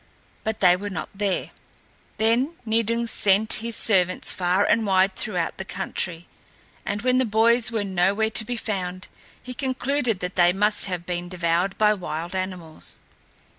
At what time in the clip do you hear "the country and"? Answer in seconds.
5.57-7.03